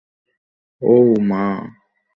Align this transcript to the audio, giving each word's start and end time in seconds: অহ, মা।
অহ, 0.81 1.09
মা। 1.21 1.43